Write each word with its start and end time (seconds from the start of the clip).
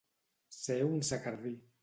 Ser 0.61 0.79
un 0.87 0.97
secardí. 1.11 1.55